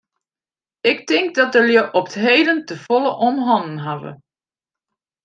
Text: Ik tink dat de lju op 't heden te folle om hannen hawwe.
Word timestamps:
Ik 0.79 1.05
tink 1.07 1.29
dat 1.37 1.51
de 1.55 1.61
lju 1.67 1.83
op 1.99 2.07
't 2.13 2.17
heden 2.27 2.59
te 2.67 2.75
folle 2.85 3.11
om 3.27 3.35
hannen 3.47 3.77
hawwe. 3.85 4.11